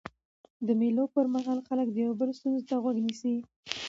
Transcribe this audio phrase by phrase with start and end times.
[0.65, 3.35] د مېلو پر مهال خلک د یو بل ستونزو ته غوږ نیسي.